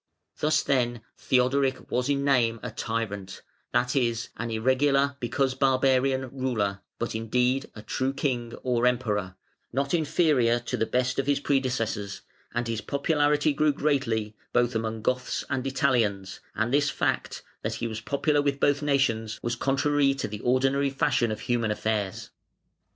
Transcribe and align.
Thus 0.39 0.63
then 0.63 1.01
Theodoric 1.15 1.91
was 1.91 2.09
in 2.09 2.25
name 2.25 2.59
a 2.63 2.71
tyrant 2.71 3.43
(that 3.71 3.95
is, 3.95 4.29
an 4.35 4.49
irregular, 4.49 5.15
because 5.19 5.53
barbarian, 5.53 6.27
ruler), 6.35 6.79
but 6.97 7.13
in 7.13 7.29
deed 7.29 7.69
a 7.75 7.83
true 7.83 8.11
King 8.11 8.55
(or 8.63 8.87
Emperor), 8.87 9.35
not 9.71 9.93
inferior 9.93 10.57
to 10.61 10.75
the 10.75 10.87
best 10.87 11.19
of 11.19 11.27
his 11.27 11.39
predecessors, 11.39 12.21
and 12.51 12.67
his 12.67 12.81
popularity 12.81 13.53
grew 13.53 13.71
greatly, 13.73 14.35
both 14.53 14.73
among 14.73 15.03
Goths 15.03 15.43
and 15.51 15.67
Italians, 15.67 16.39
and 16.55 16.73
this 16.73 16.89
fact 16.89 17.43
(that 17.61 17.75
he 17.75 17.85
was 17.87 18.01
popular 18.01 18.41
with 18.41 18.59
both 18.59 18.81
nations) 18.81 19.39
was 19.43 19.55
contrary 19.55 20.15
to 20.15 20.27
the 20.27 20.39
ordinary 20.39 20.89
fashion 20.89 21.31
of 21.31 21.41
human 21.41 21.69
affairs. 21.69 22.31